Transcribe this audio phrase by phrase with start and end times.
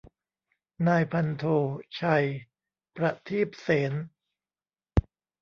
[0.87, 1.43] นายพันโท
[1.95, 2.23] ไชย
[2.95, 3.93] ประทีบเสน